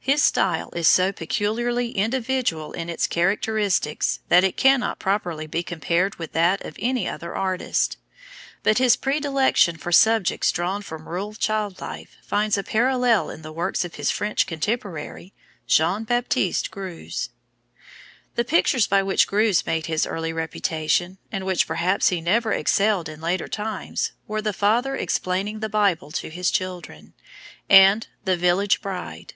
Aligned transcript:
His 0.00 0.22
style 0.22 0.70
is 0.76 0.86
so 0.86 1.10
peculiarly 1.10 1.90
individual 1.90 2.70
in 2.72 2.88
its 2.88 3.08
characteristics 3.08 4.20
that 4.28 4.44
it 4.44 4.56
cannot 4.56 5.00
properly 5.00 5.48
be 5.48 5.64
compared 5.64 6.14
with 6.14 6.30
that 6.30 6.64
of 6.64 6.76
any 6.78 7.08
other 7.08 7.34
artist; 7.34 7.96
but 8.62 8.78
his 8.78 8.94
predilection 8.94 9.76
for 9.76 9.90
subjects 9.90 10.52
drawn 10.52 10.82
from 10.82 11.08
rural 11.08 11.34
child 11.34 11.80
life 11.80 12.18
finds 12.22 12.56
a 12.56 12.62
parallel 12.62 13.30
in 13.30 13.42
the 13.42 13.50
work 13.50 13.82
of 13.84 13.96
his 13.96 14.12
French 14.12 14.46
contemporary, 14.46 15.34
Jean 15.66 16.04
Baptiste 16.04 16.70
Greuze. 16.70 17.30
The 18.36 18.44
pictures 18.44 18.86
by 18.86 19.02
which 19.02 19.26
Greuze 19.26 19.66
made 19.66 19.86
his 19.86 20.06
early 20.06 20.32
reputation, 20.32 21.18
and 21.32 21.44
which 21.44 21.66
perhaps 21.66 22.10
he 22.10 22.20
never 22.20 22.52
excelled 22.52 23.08
in 23.08 23.20
later 23.20 23.48
times, 23.48 24.12
were 24.28 24.40
the 24.42 24.52
Father 24.52 24.94
Explaining 24.94 25.58
the 25.58 25.68
Bible 25.68 26.12
to 26.12 26.30
his 26.30 26.52
Children, 26.52 27.14
and 27.68 28.06
the 28.24 28.36
Village 28.36 28.80
Bride. 28.80 29.34